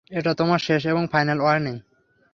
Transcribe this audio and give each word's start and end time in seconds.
এটা 0.09 0.33
তোমার 0.33 0.59
শেষ 0.59 0.81
এবং 0.85 1.07
ফাইনাল 1.11 1.39
ওয়ার্নিং। 1.41 1.75